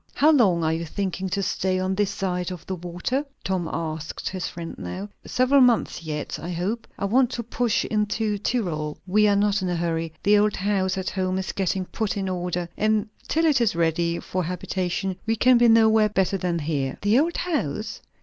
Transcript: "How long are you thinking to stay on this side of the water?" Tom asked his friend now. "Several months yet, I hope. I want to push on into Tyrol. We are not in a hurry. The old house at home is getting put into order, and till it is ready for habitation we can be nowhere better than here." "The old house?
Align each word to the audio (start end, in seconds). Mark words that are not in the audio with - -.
"How 0.15 0.31
long 0.31 0.63
are 0.63 0.73
you 0.73 0.83
thinking 0.83 1.29
to 1.29 1.43
stay 1.43 1.77
on 1.77 1.93
this 1.93 2.09
side 2.09 2.49
of 2.51 2.65
the 2.65 2.73
water?" 2.73 3.23
Tom 3.43 3.69
asked 3.71 4.29
his 4.29 4.47
friend 4.47 4.73
now. 4.79 5.09
"Several 5.27 5.61
months 5.61 6.01
yet, 6.01 6.39
I 6.41 6.49
hope. 6.49 6.87
I 6.97 7.05
want 7.05 7.29
to 7.33 7.43
push 7.43 7.85
on 7.85 7.91
into 7.91 8.39
Tyrol. 8.39 8.97
We 9.05 9.27
are 9.27 9.35
not 9.35 9.61
in 9.61 9.69
a 9.69 9.75
hurry. 9.75 10.11
The 10.23 10.39
old 10.39 10.55
house 10.55 10.97
at 10.97 11.11
home 11.11 11.37
is 11.37 11.51
getting 11.51 11.85
put 11.85 12.17
into 12.17 12.31
order, 12.31 12.67
and 12.75 13.09
till 13.27 13.45
it 13.45 13.61
is 13.61 13.75
ready 13.75 14.19
for 14.19 14.43
habitation 14.45 15.17
we 15.27 15.35
can 15.35 15.59
be 15.59 15.67
nowhere 15.67 16.09
better 16.09 16.39
than 16.39 16.57
here." 16.57 16.97
"The 17.03 17.19
old 17.19 17.37
house? 17.37 18.01